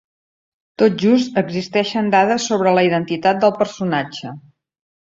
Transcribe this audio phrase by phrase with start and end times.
[0.81, 4.39] Tot just existeixen dades sobre la identitat del personatge.